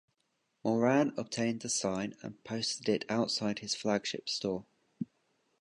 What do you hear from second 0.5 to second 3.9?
Mauran obtained the sign and posted it outside his